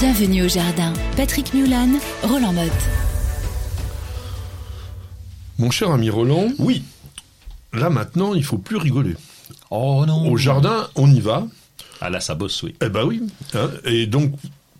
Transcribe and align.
Bienvenue 0.00 0.44
au 0.44 0.48
jardin. 0.48 0.92
Patrick 1.16 1.52
Mulan, 1.52 1.88
Roland 2.22 2.52
Motte. 2.52 2.70
Mon 5.58 5.70
cher 5.70 5.90
ami 5.90 6.08
Roland, 6.08 6.48
Oui. 6.58 6.82
là 7.72 7.90
maintenant, 7.90 8.34
il 8.34 8.44
faut 8.44 8.56
plus 8.58 8.76
rigoler. 8.76 9.14
Oh 9.70 10.04
non. 10.06 10.30
Au 10.30 10.36
jardin, 10.36 10.88
on 10.94 11.10
y 11.10 11.20
va. 11.20 11.46
Ah 12.00 12.08
là, 12.08 12.20
ça 12.20 12.34
bosse, 12.34 12.62
oui. 12.62 12.74
Eh 12.82 12.88
ben 12.88 13.04
oui. 13.04 13.22
hein. 13.54 13.70
Et 13.84 14.06
donc, 14.06 14.32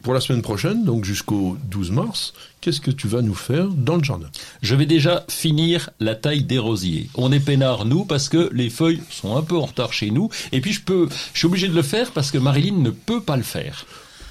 pour 0.03 0.15
la 0.15 0.21
semaine 0.21 0.41
prochaine, 0.41 0.85
donc 0.85 1.05
jusqu'au 1.05 1.59
12 1.71 1.91
mars, 1.91 2.33
qu'est-ce 2.63 2.81
que 2.81 2.91
tu 2.91 3.07
vas 3.07 3.21
nous 3.21 3.35
faire 3.35 3.67
dans 3.69 3.97
le 3.97 4.05
jardin? 4.05 4.29
Je 4.63 4.75
vais 4.75 4.87
déjà 4.87 5.25
finir 5.29 5.91
la 6.01 6.15
taille 6.15 6.45
des 6.45 6.59
rosiers. 6.59 7.11
On 7.15 7.31
est 7.31 7.41
peinards, 7.41 7.85
nous, 7.85 8.07
parce 8.07 8.31
que 8.31 8.49
les 8.55 8.71
feuilles 8.71 9.03
sont 9.11 9.37
un 9.37 9.43
peu 9.43 9.57
en 9.59 9.67
retard 9.67 9.93
chez 9.93 10.11
nous. 10.11 10.31
Et 10.53 10.63
puis, 10.63 10.73
je 10.73 10.81
peux, 10.81 11.09
je 11.35 11.39
suis 11.39 11.47
obligé 11.47 11.69
de 11.69 11.75
le 11.75 11.83
faire 11.83 12.13
parce 12.13 12.31
que 12.31 12.39
Marilyn 12.39 12.79
ne 12.79 12.91
peut 12.91 13.21
pas 13.21 13.37
le 13.37 13.43
faire. 13.43 13.85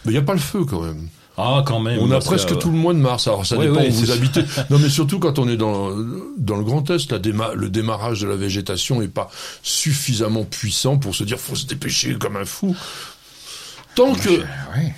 Mais 0.05 0.11
il 0.11 0.15
n'y 0.15 0.17
a 0.19 0.23
pas 0.23 0.33
le 0.33 0.39
feu 0.39 0.63
quand 0.65 0.81
même. 0.81 1.09
Ah, 1.41 1.63
quand 1.65 1.79
même. 1.79 1.99
On 2.01 2.11
a 2.11 2.19
que, 2.19 2.25
presque 2.25 2.51
euh, 2.51 2.55
tout 2.55 2.69
le 2.69 2.77
mois 2.77 2.93
de 2.93 2.99
mars. 2.99 3.27
Alors 3.27 3.45
ça 3.45 3.55
dépend 3.55 3.81
où 3.81 3.91
vous 3.91 4.11
habitez. 4.11 4.43
Non, 4.69 4.77
mais 4.77 4.89
surtout 4.89 5.19
quand 5.19 5.39
on 5.39 5.47
est 5.47 5.55
dans 5.55 5.95
dans 6.37 6.57
le 6.57 6.63
Grand 6.63 6.89
Est, 6.89 7.11
la 7.11 7.19
déma- 7.19 7.53
le 7.53 7.69
démarrage 7.69 8.19
de 8.21 8.27
la 8.27 8.35
végétation 8.35 9.01
est 9.01 9.07
pas 9.07 9.29
suffisamment 9.63 10.43
puissant 10.43 10.97
pour 10.97 11.15
se 11.15 11.23
dire 11.23 11.39
faut 11.39 11.55
se 11.55 11.65
dépêcher 11.65 12.17
comme 12.17 12.35
un 12.35 12.43
fou. 12.45 12.75
Tant 13.95 14.13
que 14.15 14.29
ouais. 14.29 14.93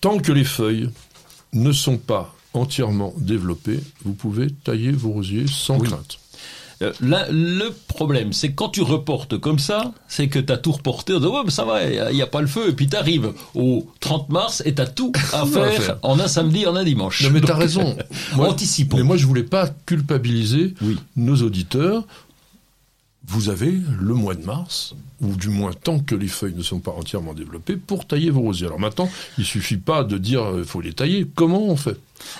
tant 0.00 0.18
que 0.18 0.32
les 0.32 0.44
feuilles 0.44 0.88
ne 1.52 1.72
sont 1.72 1.98
pas 1.98 2.34
entièrement 2.54 3.12
développées, 3.18 3.80
vous 4.04 4.14
pouvez 4.14 4.48
tailler 4.64 4.90
vos 4.90 5.10
rosiers 5.10 5.46
sans 5.46 5.78
crainte. 5.78 6.18
Euh, 6.82 6.92
là, 7.00 7.26
le 7.30 7.70
problème, 7.88 8.32
c'est 8.32 8.50
que 8.50 8.54
quand 8.54 8.68
tu 8.68 8.82
reportes 8.82 9.38
comme 9.38 9.58
ça, 9.58 9.92
c'est 10.08 10.28
que 10.28 10.38
t'as 10.38 10.58
tout 10.58 10.72
reporté. 10.72 11.14
Ouais, 11.14 11.42
mais 11.44 11.50
ça 11.50 11.64
va, 11.64 11.82
il 11.84 12.14
n'y 12.14 12.22
a, 12.22 12.26
pas 12.26 12.40
le 12.42 12.46
feu. 12.46 12.68
Et 12.68 12.72
puis 12.72 12.86
t'arrives 12.86 13.32
au 13.54 13.86
30 14.00 14.28
mars 14.28 14.62
et 14.66 14.74
t'as 14.74 14.86
tout 14.86 15.12
à 15.32 15.42
à 15.42 15.46
faire, 15.46 15.98
en 16.02 16.18
un 16.20 16.28
samedi, 16.28 16.66
en 16.66 16.76
un 16.76 16.84
dimanche. 16.84 17.22
Non 17.22 17.30
mais 17.30 17.40
t'as 17.40 17.54
Donc, 17.54 17.62
raison. 17.62 17.96
Anticipons. 18.38 18.96
Mais 18.98 19.02
moi 19.02 19.16
je 19.16 19.26
voulais 19.26 19.42
pas 19.42 19.68
culpabiliser 19.86 20.74
Oui. 20.82 20.98
nos 21.16 21.36
auditeurs. 21.42 22.04
Vous 23.28 23.48
avez 23.48 23.74
le 24.00 24.14
mois 24.14 24.34
de 24.34 24.44
mars, 24.44 24.94
ou 25.20 25.34
du 25.34 25.48
moins 25.48 25.72
tant 25.72 25.98
que 25.98 26.14
les 26.14 26.28
feuilles 26.28 26.54
ne 26.54 26.62
sont 26.62 26.78
pas 26.78 26.92
entièrement 26.92 27.34
développées, 27.34 27.76
pour 27.76 28.06
tailler 28.06 28.30
vos 28.30 28.42
rosiers. 28.42 28.66
Alors 28.66 28.78
maintenant, 28.78 29.10
il 29.36 29.44
suffit 29.44 29.78
pas 29.78 30.04
de 30.04 30.16
dire 30.16 30.44
il 30.58 30.64
faut 30.64 30.80
les 30.80 30.92
tailler. 30.92 31.26
Comment 31.34 31.64
on 31.64 31.74
fait? 31.74 31.96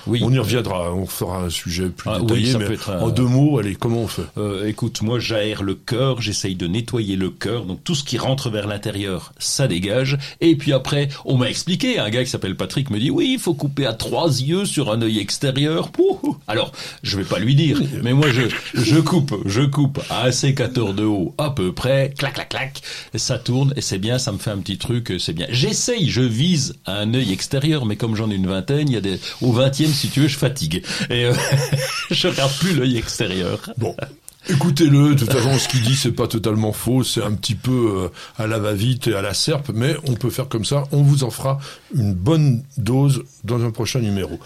Oui. 0.06 0.20
On 0.22 0.32
y 0.32 0.38
reviendra, 0.38 0.92
on 0.92 1.06
fera 1.06 1.38
un 1.38 1.50
sujet 1.50 1.88
plus 1.88 2.10
Ah 2.12 2.18
détaillé, 2.20 2.56
mais 2.58 2.74
être 2.74 2.90
en 2.90 3.08
deux 3.08 3.24
mots, 3.24 3.58
allez, 3.58 3.74
comment 3.74 4.02
on 4.02 4.06
fait 4.06 4.22
Euh, 4.38 4.66
écoute, 4.68 5.02
moi 5.02 5.18
j'aère 5.18 5.62
le 5.62 5.74
cœur, 5.74 6.20
j'essaye 6.20 6.54
de 6.54 6.66
nettoyer 6.66 7.16
le 7.16 7.30
cœur, 7.30 7.64
donc 7.64 7.82
tout 7.84 7.94
ce 7.94 8.04
qui 8.04 8.18
rentre 8.18 8.50
vers 8.50 8.66
l'intérieur, 8.66 9.32
ça 9.38 9.68
dégage. 9.68 10.18
Et 10.40 10.56
puis 10.56 10.72
après, 10.72 11.08
on 11.24 11.36
m'a 11.36 11.48
expliqué, 11.48 11.98
un 11.98 12.10
gars 12.10 12.24
qui 12.24 12.30
s'appelle 12.30 12.56
Patrick 12.56 12.90
me 12.90 12.98
dit 12.98 13.10
oui, 13.10 13.30
il 13.34 13.38
faut 13.38 13.54
couper 13.54 13.86
à 13.86 13.92
trois 13.92 14.28
yeux 14.40 14.64
sur 14.64 14.92
un 14.92 15.02
œil 15.02 15.18
extérieur. 15.18 15.90
Pouh. 15.90 16.36
Alors, 16.46 16.72
je 17.02 17.16
vais 17.18 17.24
pas 17.24 17.38
lui 17.38 17.54
dire, 17.54 17.80
mais 18.02 18.12
moi 18.12 18.28
je 18.30 18.42
je 18.74 18.98
coupe, 19.00 19.34
je 19.46 19.62
coupe 19.62 20.00
à 20.10 20.26
un 20.26 20.32
sécateur 20.32 20.94
de 20.94 21.04
haut 21.04 21.34
à 21.38 21.50
peu 21.50 21.72
près, 21.72 22.12
clac 22.16 22.34
clac 22.34 22.48
clac, 22.48 22.82
ça 23.14 23.38
tourne 23.38 23.72
et 23.76 23.80
c'est 23.80 23.98
bien, 23.98 24.18
ça 24.18 24.32
me 24.32 24.38
fait 24.38 24.50
un 24.50 24.58
petit 24.58 24.78
truc, 24.78 25.14
c'est 25.18 25.32
bien. 25.32 25.46
J'essaye, 25.50 26.08
je 26.08 26.22
vise 26.22 26.74
à 26.84 26.98
un 26.98 27.14
œil 27.14 27.32
extérieur, 27.32 27.86
mais 27.86 27.96
comme 27.96 28.14
j'en 28.14 28.30
ai 28.30 28.34
une 28.34 28.46
vingtaine, 28.46 28.88
il 28.88 28.94
y 28.94 28.96
a 28.96 29.00
des 29.00 29.18
au 29.42 29.52
si 29.72 30.08
tu 30.08 30.20
veux, 30.20 30.28
je 30.28 30.36
fatigue 30.36 30.82
et 31.10 31.24
euh, 31.24 31.34
je 32.10 32.28
regarde 32.28 32.52
plus 32.58 32.74
l'œil 32.74 32.96
extérieur. 32.96 33.60
Bon. 33.76 33.94
Écoutez-le, 34.48 35.14
de 35.14 35.18
toute 35.18 35.32
façon, 35.32 35.58
ce 35.58 35.66
qu'il 35.68 35.82
dit, 35.82 35.96
c'est 35.96 36.12
pas 36.12 36.28
totalement 36.28 36.72
faux, 36.72 37.02
c'est 37.02 37.22
un 37.22 37.32
petit 37.32 37.56
peu 37.56 38.04
euh, 38.04 38.08
à 38.38 38.46
la 38.46 38.60
va-vite 38.60 39.08
et 39.08 39.14
à 39.14 39.20
la 39.20 39.34
serpe, 39.34 39.72
mais 39.74 39.96
on 40.06 40.14
peut 40.14 40.30
faire 40.30 40.48
comme 40.48 40.64
ça, 40.64 40.84
on 40.92 41.02
vous 41.02 41.24
en 41.24 41.30
fera 41.30 41.58
une 41.94 42.14
bonne 42.14 42.62
dose 42.76 43.24
dans 43.42 43.64
un 43.64 43.72
prochain 43.72 43.98
numéro. 43.98 44.38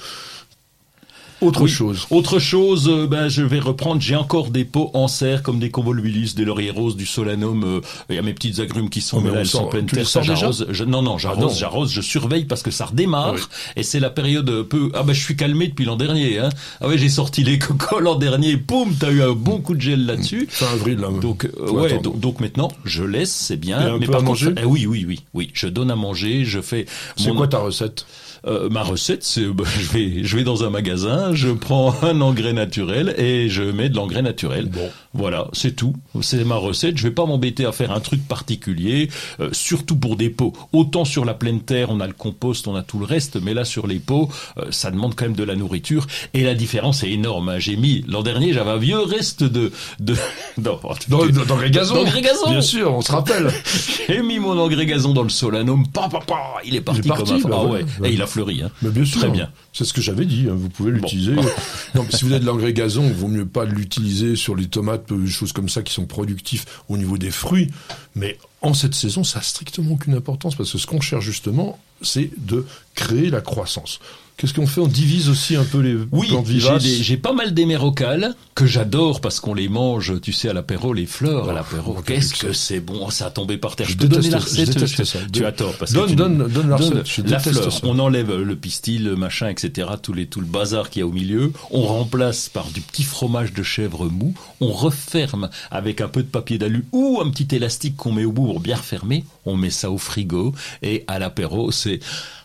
Autre 1.41 1.63
Oui. 1.63 1.71
chose. 1.71 2.07
Autre 2.11 2.39
chose, 2.39 2.89
euh, 2.89 3.07
ben, 3.07 3.29
je 3.29 3.43
vais 3.43 3.61
reprendre, 3.61 4.01
j'ai 4.01 4.17
encore 4.17 4.51
des 4.51 4.65
pots 4.65 4.91
en 4.95 5.09
serre 5.09 5.43
comme 5.43 5.59
des 5.59 5.71
convolvulus, 5.71 6.35
des 6.35 6.45
lauriers 6.45 6.71
roses, 6.71 6.97
du 6.97 7.07
solanum, 7.07 7.65
euh, 7.65 7.81
il 8.11 8.17
y 8.17 8.19
a 8.19 8.23
mes 8.23 8.35
petites 8.35 8.59
agrumes 8.61 8.91
qui 8.91 9.01
sont, 9.01 9.19
Oh, 9.19 9.21
mais 9.25 9.31
là, 9.31 9.41
elles 9.41 9.47
sont 9.47 9.67
pleines 9.67 9.87
terre, 9.87 10.07
ça 10.07 10.21
j'arrose. 10.23 10.67
Je- 10.71 10.85
non, 10.85 11.03
non, 11.03 11.13
non. 11.13 11.19
j'arrose, 11.19 11.59
j'arrose, 11.59 11.93
je 11.93 12.01
surveille 12.03 12.45
parce 12.45 12.63
que 12.63 12.71
ça 12.71 12.87
redémarre, 12.87 13.35
Oui. 13.35 13.41
et 13.77 13.83
c'est 13.83 14.01
la 14.01 14.11
période 14.11 14.49
un 14.51 14.65
peu, 14.65 14.91
ah 14.95 15.03
ben, 15.03 15.13
je 15.15 15.21
suis 15.23 15.37
calmé 15.37 15.69
depuis 15.69 15.85
l'an 15.87 15.97
dernier, 15.97 16.39
hein. 16.39 16.51
Ah 16.81 16.89
ouais, 16.89 16.99
j'ai 16.99 17.09
sorti 17.09 17.43
les 17.43 17.59
cocos 17.59 18.01
l'an 18.01 18.17
dernier, 18.17 18.57
poum, 18.59 18.95
t'as 18.99 19.11
eu 19.11 19.23
un 19.23 19.33
bon 19.33 19.61
coup 19.61 19.75
de 19.75 19.81
gel 19.81 20.05
là-dessus. 20.07 20.47
Fin 20.51 20.67
avril, 20.67 20.99
là. 20.99 21.09
Donc, 21.21 21.47
euh, 21.47 21.71
ouais, 21.71 21.99
donc, 22.01 22.21
donc 22.21 22.41
maintenant, 22.41 22.71
je 22.85 23.03
laisse, 23.03 23.33
c'est 23.33 23.57
bien. 23.57 23.97
mais 23.99 24.07
par 24.07 24.23
contre, 24.25 24.53
eh 24.61 24.65
oui, 24.65 24.87
oui, 24.87 25.05
oui, 25.09 25.21
oui, 25.35 25.51
je 25.55 25.69
donne 25.69 25.91
à 25.91 25.97
manger, 25.97 26.45
je 26.45 26.61
fais. 26.61 26.87
C'est 27.17 27.29
mon- 27.29 27.37
quoi 27.37 27.49
ta 27.49 27.59
recette? 27.59 28.05
Euh, 28.47 28.71
ma 28.71 28.83
recette, 28.83 29.23
c'est 29.23 29.45
bah, 29.45 29.65
je 29.79 29.87
vais 29.93 30.25
je 30.25 30.37
vais 30.37 30.45
dans 30.45 30.65
un 30.65 30.71
magasin, 30.71 31.30
je 31.35 31.51
prends 31.51 31.95
un 32.03 32.21
engrais 32.21 32.53
naturel 32.53 33.15
et 33.19 33.49
je 33.49 33.63
mets 33.63 33.89
de 33.89 33.97
l'engrais 33.97 34.23
naturel. 34.23 34.67
Bon. 34.67 34.89
Voilà, 35.13 35.49
c'est 35.53 35.75
tout. 35.75 35.95
C'est 36.21 36.45
ma 36.45 36.55
recette. 36.57 36.97
Je 36.97 37.03
vais 37.05 37.11
pas 37.15 37.27
m'embêter 37.27 37.65
à 37.65 37.73
faire 37.73 37.91
un 37.93 37.99
truc 38.01 38.27
particulier, 38.29 39.09
euh, 39.41 39.49
surtout 39.53 39.97
pour 39.97 40.17
des 40.17 40.31
pots. 40.31 40.53
Autant 40.73 41.05
sur 41.05 41.25
la 41.25 41.35
pleine 41.35 41.61
terre, 41.61 41.89
on 41.91 42.01
a 42.01 42.07
le 42.07 42.13
compost, 42.13 42.69
on 42.69 42.77
a 42.77 42.83
tout 42.83 42.99
le 42.99 43.07
reste, 43.07 43.39
mais 43.43 43.53
là 43.55 43.65
sur 43.65 43.87
les 43.87 43.99
pots, 43.99 44.29
euh, 44.59 44.67
ça 44.71 44.91
demande 44.91 45.15
quand 45.17 45.25
même 45.25 45.35
de 45.37 45.43
la 45.45 45.57
nourriture 45.57 46.07
et 46.35 46.43
la 46.45 46.55
différence 46.55 47.03
est 47.03 47.11
énorme. 47.11 47.49
hein. 47.49 47.59
J'ai 47.59 47.77
mis 47.77 48.05
l'an 48.07 48.23
dernier, 48.23 48.53
j'avais 48.53 48.71
un 48.71 48.77
vieux 48.77 49.01
reste 49.01 49.43
de 49.43 49.73
de 49.99 50.15
non, 50.59 50.79
Dans, 51.09 51.27
dans, 51.27 51.45
dans 51.45 51.59
les 51.59 51.71
gazons. 51.71 52.05
Bien 52.51 52.61
sûr, 52.61 52.93
on 52.95 53.01
se 53.01 53.11
rappelle. 53.13 53.51
j'ai 54.09 54.23
mis 54.23 54.39
mon 54.39 54.59
engrais 54.59 54.87
gazon 54.87 55.13
dans 55.13 55.23
le 55.25 55.29
solanum, 55.29 55.87
pa 55.89 56.09
pa 56.09 56.21
pa, 56.21 56.37
il 56.65 56.77
est 56.77 56.81
parti, 56.81 57.09
parti, 57.09 57.41
comme 57.41 57.53
un 57.53 57.57
bah 57.57 57.63
ah 57.65 57.67
ouais. 57.67 57.85
et 58.09 58.13
il 58.13 58.23
a 58.23 58.27
fleuri 58.27 58.63
hein. 58.63 58.71
Mais 58.83 58.91
bien 58.91 59.05
sûr. 59.05 59.19
Très 59.21 59.31
bien. 59.31 59.49
C'est 59.73 59.85
ce 59.85 59.93
que 59.93 60.01
j'avais 60.01 60.25
dit. 60.25 60.47
hein, 60.49 60.55
Vous 60.57 60.69
pouvez 60.69 60.93
l'utiliser. 60.93 61.20
non, 61.95 62.05
mais 62.05 62.17
si 62.17 62.25
vous 62.25 62.33
avez 62.33 62.41
de 62.41 62.47
l'engrais 62.47 62.73
gazon, 62.73 63.05
il 63.05 63.13
vaut 63.13 63.29
mieux 63.29 63.47
pas 63.47 63.65
l'utiliser 63.65 64.37
sur 64.37 64.55
les 64.55 64.67
tomates, 64.67 65.11
euh, 65.13 65.19
des 65.19 65.31
choses 65.31 65.53
comme 65.53 65.69
ça 65.69 65.83
qui 65.83 65.93
sont 65.93 66.07
productifs 66.07 66.67
au 66.89 66.97
niveau 66.97 67.19
des 67.19 67.31
fruits. 67.31 67.71
Mais 68.15 68.39
en 68.63 68.75
cette 68.75 68.95
saison, 68.95 69.25
ça 69.25 69.41
a 69.41 69.43
strictement 69.43 69.93
aucune 69.93 70.15
importance 70.15 70.55
parce 70.55 70.73
que 70.73 70.79
ce 70.79 70.87
qu'on 70.87 71.01
cherche 71.01 71.25
justement, 71.25 71.79
c'est 72.03 72.31
de 72.39 72.67
créer 72.95 73.31
la 73.31 73.41
croissance. 73.41 74.01
Qu'est-ce 74.41 74.55
qu'on 74.55 74.67
fait? 74.67 74.81
On 74.81 74.87
divise 74.87 75.29
aussi 75.29 75.55
un 75.55 75.65
peu 75.65 75.81
les 75.81 75.97
Oui, 76.13 76.29
plantes 76.29 76.47
j'ai 76.47 76.53
vivaces. 76.55 76.83
des- 76.83 77.03
j'ai 77.03 77.19
pas 77.19 77.35
mal 77.35 77.53
d'émérocales 77.53 78.35
que 78.55 78.65
j'adore 78.67 79.21
parce 79.21 79.39
qu'on 79.39 79.53
les 79.53 79.69
mange, 79.69 80.19
tu 80.23 80.33
sais, 80.33 80.49
à 80.49 80.55
l'apéro, 80.55 80.95
les 80.95 81.05
fleurs 81.05 81.45
à 81.49 81.53
Oh, 81.53 81.55
l'apéro. 81.55 81.97
Qu'est-ce 82.07 82.35
que 82.35 82.55
c'est 82.55 82.81
bon, 82.81 83.11
ça 83.11 83.27
a 83.27 83.31
tombé 83.31 83.59
par 83.59 83.77
terre. 83.77 83.87
Je 83.87 83.93
Je 83.93 83.99
peux 83.99 84.09
donner 84.09 84.31
la 84.31 84.39
je 84.39 84.45
recette. 84.45 84.79
tu- 84.87 85.05
ça. 85.05 85.19
Tu 85.31 85.45
as 85.45 85.53
tort 85.53 85.75
parce 85.79 85.93
que 85.93 86.09
tu- 86.09 86.17
donne- 86.17 86.49
donne 86.49 86.71
la 86.71 86.77
recette, 86.77 87.07
je 87.07 87.23
la 87.23 87.39
fleur. 87.39 87.71
ça. 87.71 87.81
On 87.83 87.99
enlève 87.99 88.35
le 88.35 88.57
pistil, 88.57 89.05
le 89.05 89.17
machin, 89.17 89.49
etc. 89.49 89.89
Tous 90.03 90.15
les 90.15 90.27
tout 90.27 90.41
le 90.41 90.47
bazar 90.47 90.89
qu'il 90.89 91.01
y 91.01 91.03
a 91.03 91.07
au 91.07 91.13
milieu. 91.13 91.53
On 91.71 91.83
remplace 91.83 92.49
par 92.49 92.71
du 92.71 92.81
petit 92.81 93.03
fromage 93.03 93.53
de 93.53 93.63
chèvre 93.63 94.09
mou. 94.09 94.33
On 94.63 94.73
referme 94.73 95.51
avec 95.71 96.01
un 96.01 96.09
peu 96.09 96.23
de 96.23 96.29
papier 96.29 96.57
d'alu 96.57 96.87
ou 96.93 97.21
un 97.23 97.31
petit 97.31 97.55
élastique 97.55 97.97
qu'on 97.97 98.13
met 98.13 98.25
au 98.25 98.33
bout 98.33 98.47
pour 98.47 98.61
bien 98.61 98.77
refermer. 98.77 99.25
On 99.45 99.57
met 99.57 99.71
ça 99.71 99.91
au 99.91 99.99
frigo 99.99 100.55
et 100.83 101.05
à 101.09 101.19
l'apéro, 101.19 101.71
c'est 101.73 102.01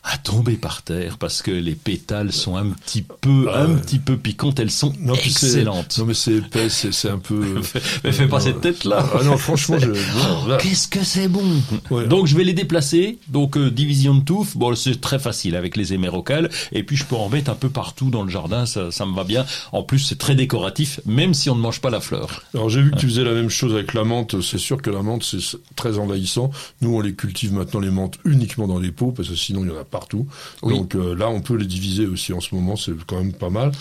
à 0.05 0.17
tomber 0.17 0.55
par 0.55 0.83
terre 0.83 1.17
parce 1.17 1.41
que 1.41 1.51
les 1.51 1.73
pétales 1.73 2.31
sont 2.31 2.55
un 2.55 2.69
petit 2.69 3.01
peu, 3.01 3.47
Ah 3.51 3.63
un 3.63 3.75
petit 3.75 3.97
peu 3.97 4.17
piquantes. 4.17 4.59
Elles 4.59 4.71
sont 4.71 4.93
Non, 4.99 5.15
excellentes. 5.15 5.97
Non, 5.97 6.05
mais 6.05 6.13
c'est 6.13 6.35
épais, 6.35 6.69
c'est 6.69 6.93
c'est 6.93 7.09
un 7.09 7.17
peu. 7.17 7.61
Mais 8.03 8.11
fais 8.11 8.27
pas 8.27 8.39
cette 8.39 8.61
tête 8.61 8.83
là. 8.83 9.03
Ah 9.13 9.23
non, 9.23 9.37
franchement, 9.37 9.77
je. 9.79 9.91
là. 10.47 10.57
Qu'est-ce 10.57 10.87
que 10.87 11.03
c'est 11.03 11.27
bon? 11.27 11.43
Ouais. 11.89 12.07
Donc 12.07 12.27
je 12.27 12.35
vais 12.37 12.43
les 12.43 12.53
déplacer. 12.53 13.17
Donc 13.29 13.57
euh, 13.57 13.71
division 13.71 14.13
de 14.15 14.23
touffe, 14.23 14.55
bon 14.55 14.75
c'est 14.75 15.01
très 15.01 15.17
facile 15.17 15.55
avec 15.55 15.75
les 15.75 15.93
émérocales. 15.93 16.49
Et 16.71 16.83
puis 16.83 16.95
je 16.95 17.05
peux 17.05 17.15
en 17.15 17.29
mettre 17.29 17.49
un 17.49 17.55
peu 17.55 17.69
partout 17.69 18.11
dans 18.11 18.23
le 18.23 18.29
jardin, 18.29 18.65
ça, 18.65 18.91
ça 18.91 19.05
me 19.05 19.15
va 19.15 19.23
bien. 19.23 19.45
En 19.71 19.81
plus 19.81 19.99
c'est 19.99 20.17
très 20.17 20.35
décoratif, 20.35 20.99
même 21.05 21.33
si 21.33 21.49
on 21.49 21.55
ne 21.55 21.61
mange 21.61 21.81
pas 21.81 21.89
la 21.89 21.99
fleur. 21.99 22.43
Alors 22.53 22.69
j'ai 22.69 22.81
vu 22.81 22.91
que 22.91 22.97
tu 22.97 23.07
faisais 23.07 23.23
la 23.23 23.33
même 23.33 23.49
chose 23.49 23.73
avec 23.73 23.93
la 23.95 24.03
menthe. 24.03 24.39
C'est 24.41 24.59
sûr 24.59 24.81
que 24.81 24.91
la 24.91 25.01
menthe 25.01 25.23
c'est 25.23 25.57
très 25.75 25.97
envahissant. 25.97 26.51
Nous 26.81 26.95
on 26.95 27.01
les 27.01 27.15
cultive 27.15 27.53
maintenant 27.53 27.79
les 27.79 27.91
menthes 27.91 28.19
uniquement 28.23 28.67
dans 28.67 28.79
les 28.79 28.91
pots 28.91 29.11
parce 29.11 29.29
que 29.29 29.35
sinon 29.35 29.63
il 29.63 29.69
y 29.69 29.71
en 29.71 29.79
a 29.79 29.83
partout. 29.97 30.25
Oui. 30.63 30.73
Donc 30.77 30.95
euh, 30.95 31.15
là 31.15 31.27
on 31.29 31.41
peut 31.41 31.55
les 31.55 31.65
diviser 31.65 32.05
aussi 32.05 32.33
en 32.33 32.41
ce 32.41 32.53
moment. 32.55 32.75
C'est 32.75 32.91
quand 33.07 33.17
même 33.17 33.33
pas 33.33 33.49
mal. 33.49 33.71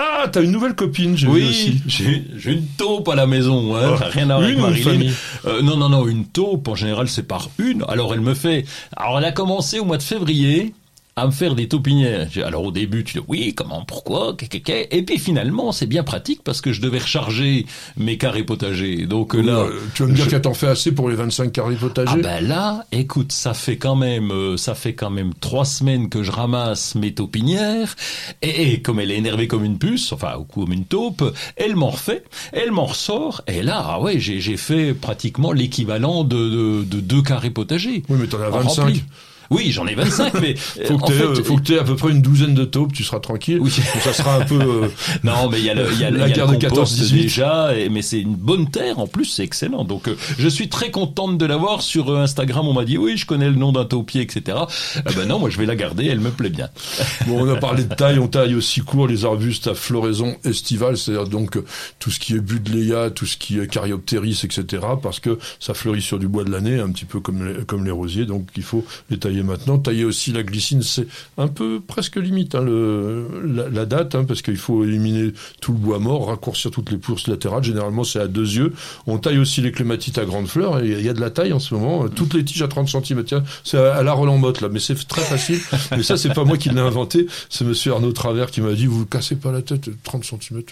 Ah 0.00 0.26
t'as 0.30 0.42
une 0.42 0.52
nouvelle 0.52 0.74
copine 0.74 1.16
j'ai 1.16 1.26
vu 1.26 1.32
Oui, 1.32 1.48
aussi. 1.48 1.82
j'ai 1.88 2.22
j'ai 2.36 2.52
une 2.52 2.66
taupe 2.76 3.08
à 3.08 3.16
la 3.16 3.26
maison, 3.26 3.74
hein, 3.76 3.96
Ah, 4.00 4.04
rien 4.10 4.30
à 4.30 4.36
voir 4.36 4.46
avec 4.48 4.58
Marilyn. 4.58 5.10
Euh, 5.46 5.60
non, 5.62 5.76
non, 5.76 5.88
non, 5.88 6.06
une 6.06 6.24
taupe, 6.26 6.68
en 6.68 6.76
général, 6.76 7.08
c'est 7.08 7.26
par 7.34 7.50
une. 7.58 7.84
Alors, 7.88 8.14
elle 8.14 8.20
me 8.20 8.34
fait... 8.34 8.64
Alors, 8.96 9.18
elle 9.18 9.24
a 9.24 9.32
commencé 9.32 9.80
au 9.80 9.84
mois 9.84 9.96
de 9.96 10.02
février 10.14 10.72
à 11.20 11.26
me 11.26 11.32
faire 11.32 11.54
des 11.54 11.68
taupinières. 11.68 12.28
Alors 12.44 12.64
au 12.64 12.70
début, 12.70 13.04
tu 13.04 13.18
dis 13.18 13.24
oui, 13.28 13.54
comment, 13.54 13.84
pourquoi, 13.84 14.34
qu'est, 14.36 14.46
qu'est, 14.46 14.60
qu'est 14.60 14.88
et 14.90 15.02
puis 15.02 15.18
finalement, 15.18 15.72
c'est 15.72 15.86
bien 15.86 16.02
pratique 16.02 16.42
parce 16.44 16.60
que 16.60 16.72
je 16.72 16.80
devais 16.80 16.98
recharger 16.98 17.66
mes 17.96 18.18
carrés 18.18 18.44
potagers. 18.44 19.06
Donc 19.06 19.34
euh, 19.34 19.40
là, 19.40 19.66
tu 19.94 20.02
vas 20.02 20.08
me 20.08 20.14
dire 20.14 20.28
qu'elle 20.28 20.42
t'en 20.42 20.54
fait 20.54 20.68
assez 20.68 20.92
pour 20.92 21.08
les 21.08 21.16
25 21.16 21.52
carrés 21.52 21.76
potagers 21.76 22.12
ah 22.12 22.16
ben 22.22 22.46
là, 22.46 22.86
écoute, 22.92 23.32
ça 23.32 23.54
fait 23.54 23.76
quand 23.76 23.96
même, 23.96 24.30
euh, 24.30 24.56
ça 24.56 24.74
fait 24.74 24.94
quand 24.94 25.10
même 25.10 25.34
trois 25.34 25.64
semaines 25.64 26.08
que 26.08 26.22
je 26.22 26.30
ramasse 26.30 26.94
mes 26.94 27.12
taupinières 27.14 27.94
et, 28.42 28.72
et 28.72 28.82
comme 28.82 29.00
elle 29.00 29.10
est 29.10 29.16
énervée 29.16 29.48
comme 29.48 29.64
une 29.64 29.78
puce, 29.78 30.12
enfin 30.12 30.36
ou 30.38 30.44
comme 30.44 30.72
une 30.72 30.84
taupe, 30.84 31.24
elle 31.56 31.76
m'en 31.76 31.90
refait, 31.90 32.24
elle 32.52 32.70
m'en 32.72 32.86
ressort 32.86 33.42
et 33.46 33.62
là, 33.62 33.84
ah 33.84 34.00
ouais, 34.00 34.18
j'ai 34.18 34.56
fait 34.56 34.94
pratiquement 34.94 35.52
l'équivalent 35.52 36.24
de, 36.24 36.36
de, 36.36 36.84
de 36.84 37.00
deux 37.00 37.22
carrés 37.22 37.50
potagers. 37.50 38.02
Oui 38.08 38.18
mais 38.20 38.26
t'en 38.26 38.40
as 38.40 38.48
En 38.48 38.60
25. 38.60 38.82
rempli. 38.82 39.02
Oui, 39.50 39.70
j'en 39.72 39.86
ai 39.86 39.94
25, 39.94 40.34
mais 40.40 40.54
faut 40.86 40.98
que 40.98 41.36
tu 41.36 41.42
faut 41.42 41.56
que 41.56 41.72
aies 41.72 41.78
à 41.78 41.84
peu 41.84 41.96
près 41.96 42.10
une 42.10 42.20
douzaine 42.20 42.54
de 42.54 42.64
taupes, 42.64 42.92
tu 42.92 43.02
seras 43.02 43.20
tranquille. 43.20 43.58
Oui. 43.60 43.70
ça 43.70 44.12
sera 44.12 44.36
un 44.36 44.44
peu. 44.44 44.60
Euh, 44.60 44.88
non, 45.24 45.48
mais 45.50 45.58
il 45.58 45.64
y 45.64 45.70
a, 45.70 45.74
le, 45.74 45.92
y 45.94 46.04
a, 46.04 46.10
la 46.10 46.28
y 46.28 46.32
a 46.32 46.34
guerre 46.34 46.48
de 46.48 46.56
14 46.56 47.12
déjà, 47.12 47.74
et, 47.76 47.88
mais 47.88 48.02
c'est 48.02 48.20
une 48.20 48.34
bonne 48.34 48.70
terre 48.70 48.98
en 48.98 49.06
plus, 49.06 49.24
c'est 49.24 49.44
excellent. 49.44 49.84
Donc, 49.84 50.08
euh, 50.08 50.16
je 50.38 50.48
suis 50.48 50.68
très 50.68 50.90
contente 50.90 51.38
de 51.38 51.46
l'avoir 51.46 51.80
sur 51.80 52.10
euh, 52.10 52.22
Instagram. 52.22 52.68
On 52.68 52.74
m'a 52.74 52.84
dit 52.84 52.98
oui, 52.98 53.16
je 53.16 53.24
connais 53.24 53.48
le 53.48 53.54
nom 53.54 53.72
d'un 53.72 53.86
taupier, 53.86 54.20
etc. 54.20 54.58
Ah 54.58 55.10
ben 55.16 55.26
non, 55.26 55.38
moi 55.38 55.48
je 55.48 55.58
vais 55.58 55.66
la 55.66 55.76
garder, 55.76 56.06
elle 56.06 56.20
me 56.20 56.30
plaît 56.30 56.50
bien. 56.50 56.68
bon, 57.26 57.46
on 57.46 57.48
a 57.48 57.56
parlé 57.56 57.84
de 57.84 57.94
taille, 57.94 58.18
on 58.18 58.28
taille 58.28 58.54
aussi 58.54 58.80
court 58.80 59.06
les 59.06 59.24
arbustes 59.24 59.68
à 59.68 59.74
floraison 59.74 60.36
estivale, 60.44 60.98
c'est-à-dire 60.98 61.28
donc 61.28 61.58
tout 61.98 62.10
ce 62.10 62.20
qui 62.20 62.34
est 62.34 62.40
Budleia, 62.40 63.10
tout 63.10 63.26
ce 63.26 63.36
qui 63.38 63.58
est 63.58 63.66
Caryopteris, 63.66 64.40
etc. 64.44 64.82
Parce 65.02 65.20
que 65.20 65.38
ça 65.58 65.72
fleurit 65.72 66.02
sur 66.02 66.18
du 66.18 66.28
bois 66.28 66.44
de 66.44 66.50
l'année, 66.50 66.78
un 66.78 66.90
petit 66.90 67.06
peu 67.06 67.20
comme 67.20 67.46
les, 67.46 67.64
comme 67.64 67.84
les 67.84 67.90
rosiers, 67.90 68.26
donc 68.26 68.48
il 68.56 68.62
faut 68.62 68.84
les 69.10 69.18
tailler 69.18 69.37
maintenant. 69.42 69.78
Tailler 69.78 70.04
aussi 70.04 70.32
la 70.32 70.42
glycine, 70.42 70.82
c'est 70.82 71.06
un 71.36 71.48
peu 71.48 71.80
presque 71.86 72.16
limite 72.16 72.54
hein, 72.54 72.62
le, 72.62 73.26
la, 73.72 73.86
date, 73.86 74.14
hein, 74.14 74.24
parce 74.24 74.42
qu'il 74.42 74.56
faut 74.56 74.84
éliminer 74.84 75.32
tout 75.60 75.72
le 75.72 75.78
bois 75.78 75.98
mort, 75.98 76.28
raccourcir 76.28 76.70
toutes 76.70 76.90
les 76.90 76.98
pousses 76.98 77.26
latérales. 77.26 77.64
Généralement, 77.64 78.04
c'est 78.04 78.20
à 78.20 78.28
deux 78.28 78.56
yeux. 78.56 78.72
On 79.06 79.18
taille 79.18 79.38
aussi 79.38 79.60
les 79.60 79.72
clématites 79.72 80.18
à 80.18 80.24
grandes 80.24 80.48
fleurs. 80.48 80.84
Il 80.84 81.00
y 81.00 81.08
a 81.08 81.14
de 81.14 81.20
la 81.20 81.30
taille 81.30 81.52
en 81.52 81.60
ce 81.60 81.74
moment. 81.74 82.08
Toutes 82.08 82.34
les 82.34 82.44
tiges 82.44 82.62
à 82.62 82.68
30 82.68 82.88
cm. 82.88 83.24
C'est 83.64 83.78
à 83.78 84.02
la 84.02 84.12
Roland 84.12 84.38
Motte 84.38 84.60
là, 84.60 84.68
mais 84.70 84.80
c'est 84.80 84.96
très 85.06 85.22
facile. 85.22 85.60
mais 85.92 86.02
ça, 86.02 86.16
c'est 86.16 86.34
pas 86.34 86.44
moi 86.44 86.56
qui 86.56 86.70
l'ai 86.70 86.80
inventé. 86.80 87.26
C'est 87.48 87.64
Monsieur 87.64 87.92
Arnaud 87.92 88.12
Travers 88.12 88.50
qui 88.50 88.60
m'a 88.60 88.72
dit 88.72 88.86
vous 88.86 89.06
cassez 89.06 89.36
pas 89.36 89.52
la 89.52 89.62
tête, 89.62 89.90
30 90.02 90.24
cm. 90.24 90.62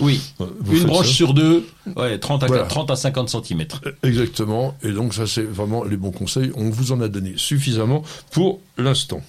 Oui. 0.00 0.20
Une 0.70 0.84
branche 0.84 1.10
sur 1.10 1.34
deux. 1.34 1.66
Ouais, 1.96 2.18
30 2.18 2.44
à 2.44 2.46
30 2.64 2.90
à 2.90 2.96
50 2.96 3.28
cm. 3.28 3.64
Exactement. 4.02 4.76
Et 4.82 4.92
donc 4.92 5.14
ça, 5.14 5.26
c'est 5.26 5.42
vraiment 5.42 5.84
les 5.84 5.96
bons 5.96 6.10
conseils. 6.10 6.50
On 6.54 6.70
vous 6.70 6.92
en 6.92 7.00
a 7.00 7.08
donné 7.08 7.34
suffisamment 7.36 7.99
pour 8.30 8.60
l'instant. 8.76 9.22